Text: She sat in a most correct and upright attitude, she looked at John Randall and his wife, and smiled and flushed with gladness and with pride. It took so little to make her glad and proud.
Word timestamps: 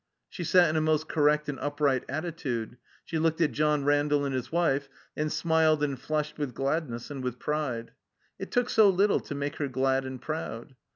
She 0.29 0.43
sat 0.43 0.67
in 0.67 0.75
a 0.75 0.81
most 0.81 1.07
correct 1.07 1.47
and 1.47 1.59
upright 1.59 2.05
attitude, 2.09 2.77
she 3.05 3.19
looked 3.19 3.39
at 3.39 3.51
John 3.51 3.85
Randall 3.85 4.25
and 4.25 4.33
his 4.33 4.51
wife, 4.51 4.89
and 5.15 5.31
smiled 5.31 5.83
and 5.83 5.99
flushed 6.01 6.39
with 6.39 6.55
gladness 6.55 7.11
and 7.11 7.23
with 7.23 7.37
pride. 7.37 7.91
It 8.39 8.49
took 8.49 8.71
so 8.71 8.89
little 8.89 9.19
to 9.19 9.35
make 9.35 9.57
her 9.57 9.67
glad 9.67 10.03
and 10.05 10.19
proud. 10.19 10.75